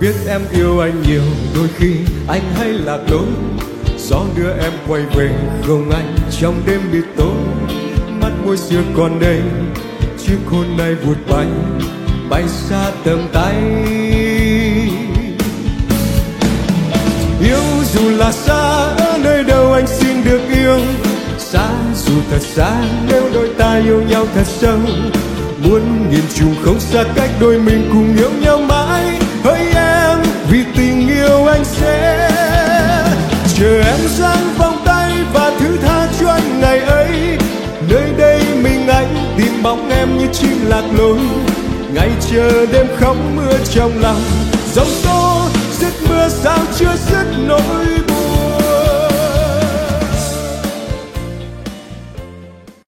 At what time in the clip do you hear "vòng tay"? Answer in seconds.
34.58-35.12